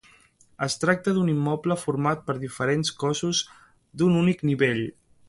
Es 0.67 0.75
tracta 0.83 1.13
d'un 1.17 1.27
immoble 1.33 1.77
format 1.81 2.25
per 2.31 2.35
diferents 2.45 2.91
cossos 3.05 3.43
d'un 4.01 4.21
únic 4.23 4.47
nivell. 4.53 4.83